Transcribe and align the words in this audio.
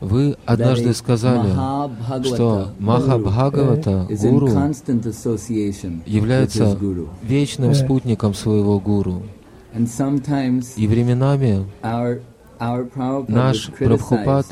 Вы 0.00 0.36
однажды 0.44 0.92
сказали, 0.94 1.52
что 2.24 2.68
Махабхагавата, 2.78 4.06
гуру, 4.22 4.48
является 6.06 6.76
вечным 7.22 7.74
спутником 7.74 8.34
своего 8.34 8.78
гуру. 8.80 9.22
И 10.76 10.86
временами 10.86 11.66
наш 13.28 13.70
Прабхупад 13.70 14.46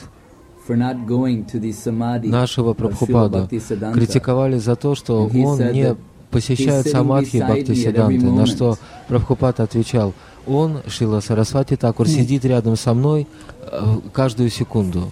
нашего 2.28 2.72
Прабхупада 2.74 3.48
критиковали 3.92 4.58
за 4.58 4.76
то, 4.76 4.94
что 4.94 5.26
он 5.26 5.58
не 5.72 5.96
посещает 6.30 6.86
самадхи 6.86 7.38
Бхакти 7.38 7.74
Сиданты, 7.74 8.26
на 8.26 8.46
что 8.46 8.78
Прабхупад 9.08 9.58
отвечал, 9.60 10.14
он, 10.46 10.82
Шила 10.86 11.20
Сарасвати 11.20 11.76
Такур, 11.76 12.08
сидит 12.08 12.44
рядом 12.44 12.76
со 12.76 12.94
мной 12.94 13.26
э, 13.62 13.98
каждую 14.12 14.50
секунду. 14.50 15.10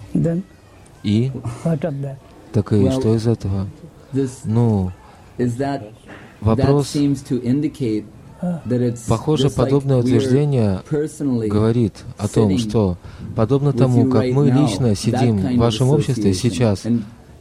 И? 1.03 1.31
Так 2.51 2.73
и 2.73 2.89
что 2.91 3.15
из 3.15 3.27
этого? 3.27 3.67
Ну, 4.43 4.91
вопрос 6.41 6.95
Похоже, 9.07 9.49
подобное 9.49 9.97
утверждение 9.97 10.81
говорит 11.49 11.93
о 12.17 12.27
том, 12.27 12.57
что 12.57 12.97
подобно 13.35 13.73
тому, 13.73 14.09
как 14.09 14.25
мы 14.31 14.49
лично 14.49 14.95
сидим 14.95 15.37
в 15.37 15.57
вашем 15.57 15.89
обществе 15.89 16.33
сейчас, 16.33 16.85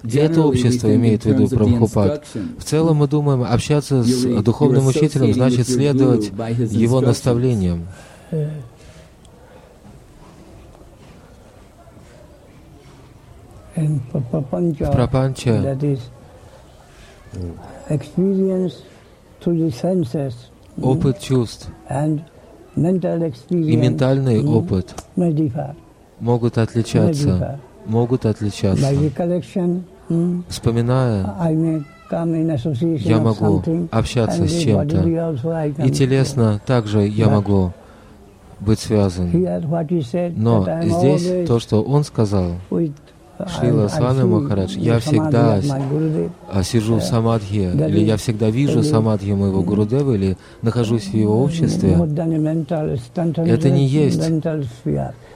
и 0.05 0.16
это 0.16 0.43
общество 0.43 0.95
имеет 0.95 1.25
в 1.25 1.27
виду 1.27 1.48
Прабхупад. 1.48 2.25
В 2.59 2.65
целом 2.65 2.98
мы 2.98 3.09
думаем, 3.09 3.43
общаться 3.43 4.02
с 4.02 4.24
духовным 4.43 4.87
учителем 4.87 5.33
значит 5.33 5.69
следовать 5.69 6.30
его 6.71 7.01
наставлениям. 7.01 7.87
В 13.77 14.90
Прапанче 14.93 15.79
опыт 20.80 21.21
чувств. 21.21 21.68
И 23.51 23.77
ментальный 23.77 24.45
опыт. 24.45 24.95
могут 26.21 26.59
отличаться, 26.59 27.60
могут 27.88 28.26
отличаться. 28.26 28.86
Вспоминая, 30.48 31.34
я 32.10 33.18
могу 33.18 33.62
общаться 33.90 34.46
с 34.46 34.58
чем-то, 34.58 35.84
и 35.84 35.90
телесно 35.90 36.60
также 36.64 37.06
я 37.06 37.28
могу 37.28 37.72
быть 38.60 38.78
связан. 38.80 39.30
Но 40.36 40.66
здесь 40.82 41.46
то, 41.46 41.59
что 41.59 41.82
он 41.82 42.04
сказал, 42.04 42.52
Шрила 43.46 43.88
Свами 43.88 44.24
Махарадж, 44.24 44.76
я 44.76 44.98
всегда 44.98 45.60
сижу 46.62 46.96
в 46.96 47.02
самадхи, 47.02 47.70
или 47.88 48.00
я 48.00 48.16
всегда 48.16 48.50
вижу 48.50 48.82
самадхи 48.82 49.30
моего 49.30 49.62
Гурудева, 49.62 50.12
или 50.12 50.36
нахожусь 50.62 51.04
в 51.04 51.14
его 51.14 51.42
обществе. 51.42 51.92
Это 51.92 53.70
не 53.70 53.86
есть, 53.86 54.22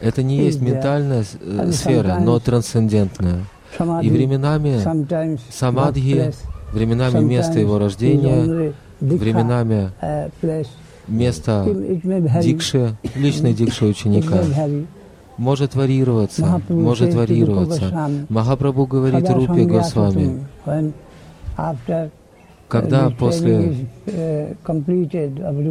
это 0.00 0.22
не 0.22 0.36
есть 0.36 0.60
ментальная 0.60 1.24
э, 1.40 1.72
сфера, 1.72 2.18
но 2.20 2.38
трансцендентная. 2.40 3.44
И 4.02 4.10
временами 4.10 4.80
самадхи, 5.50 6.32
временами 6.72 7.22
место 7.24 7.60
его 7.60 7.78
рождения, 7.78 8.74
временами 9.00 9.92
место 11.06 11.66
дикши, 12.42 12.96
личной 13.14 13.54
дикши 13.54 13.86
ученика 13.86 14.42
может 15.36 15.74
варьироваться, 15.74 16.60
может 16.68 17.14
варьироваться. 17.14 18.10
Махапрабху 18.28 18.86
говорит 18.86 19.28
Рупе 19.30 19.64
Госвами, 19.64 20.46
когда 22.68 23.10
после 23.10 23.88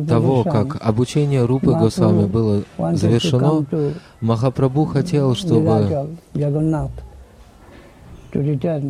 того, 0.08 0.44
как 0.44 0.78
обучение 0.82 1.46
Рупы 1.46 1.72
Госвами 1.74 2.26
было 2.28 2.64
завершено, 2.94 3.66
Махапрабху 4.22 4.86
хотел, 4.86 5.36
чтобы 5.36 6.08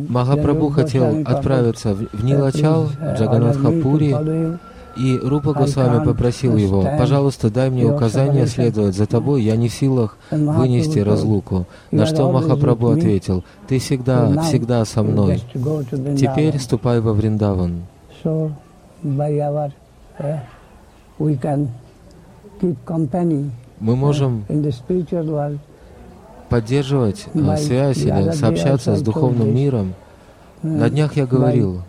Махапрабху 0.08 0.68
хотел 0.68 1.22
отправиться 1.24 1.94
в 1.94 2.24
Нилачал, 2.24 2.84
в 2.84 3.18
Джаганатхапури, 3.18 4.16
и 4.96 5.18
Рупа 5.18 5.52
Госвами 5.52 6.04
попросил 6.04 6.56
его, 6.56 6.82
«Пожалуйста, 6.98 7.50
дай 7.50 7.70
мне 7.70 7.84
указание 7.84 8.46
следовать 8.46 8.94
за 8.94 9.06
тобой, 9.06 9.42
я 9.42 9.56
не 9.56 9.68
в 9.68 9.74
силах 9.74 10.16
вынести 10.30 10.98
разлуку». 10.98 11.66
На 11.90 12.06
что 12.06 12.30
Махапрабху 12.30 12.88
ответил, 12.88 13.44
«Ты 13.68 13.78
всегда, 13.78 14.42
всегда 14.42 14.84
со 14.84 15.02
мной. 15.02 15.42
Теперь 16.18 16.58
ступай 16.58 17.00
во 17.00 17.12
Вриндаван». 17.12 17.82
Мы 23.80 23.96
можем 23.96 24.44
поддерживать 26.48 27.26
э, 27.32 27.56
связь 27.56 27.98
или 27.98 28.30
сообщаться 28.32 28.94
с 28.94 29.02
духовным 29.02 29.54
миром. 29.54 29.94
На 30.62 30.90
днях 30.90 31.16
я 31.16 31.26
говорил 31.26 31.82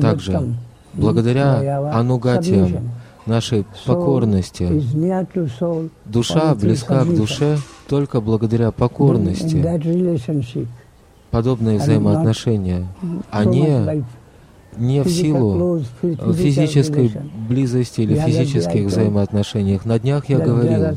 также, 0.00 0.54
благодаря 0.94 1.90
анугатиям, 1.92 2.90
нашей 3.26 3.64
покорности. 3.86 4.82
Душа 6.04 6.54
близка 6.54 7.04
к 7.04 7.14
душе 7.14 7.58
только 7.88 8.20
благодаря 8.20 8.70
покорности. 8.70 9.64
Подобные 11.30 11.78
взаимоотношения, 11.78 12.86
они 13.30 14.04
не 14.76 15.02
в 15.02 15.08
силу 15.08 15.82
физической 16.02 17.12
близости 17.48 18.02
или 18.02 18.14
физических 18.14 18.86
взаимоотношениях. 18.86 19.84
На 19.84 19.98
днях 19.98 20.28
я 20.28 20.38
говорил, 20.38 20.96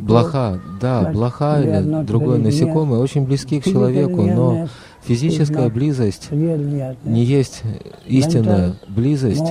блоха, 0.00 0.60
да, 0.80 1.10
блоха 1.12 1.60
или 1.60 2.04
другое 2.04 2.38
насекомое 2.38 3.00
очень 3.00 3.24
близки 3.24 3.60
к 3.60 3.64
человеку, 3.64 4.22
но 4.22 4.68
Физическая 5.04 5.68
близость 5.68 6.30
не 6.30 7.24
есть 7.24 7.62
истинная 8.06 8.74
близость. 8.88 9.44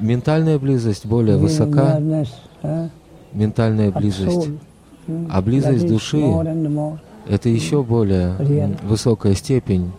Ментальная 0.00 0.58
близость 0.58 1.06
более 1.06 1.36
высока, 1.36 2.00
ментальная 3.32 3.90
близость. 3.90 4.48
А 5.30 5.40
близость 5.42 5.86
души— 5.86 6.20
это 7.28 7.48
еще 7.48 7.82
более 7.82 8.76
высокая 8.82 9.34
степень 9.34 9.92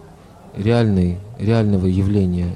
реальной, 0.56 1.18
реального 1.40 1.86
явления. 1.86 2.50